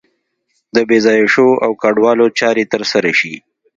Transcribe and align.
د 0.75 0.77
بې 0.87 0.97
ځایه 1.05 1.25
شویو 1.33 1.61
او 1.65 1.71
کډوالو 1.81 2.25
چارې 2.39 2.63
تر 2.73 2.81
سره 2.91 3.09
شي. 3.19 3.35